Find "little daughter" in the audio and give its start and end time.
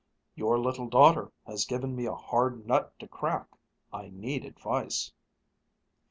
0.57-1.31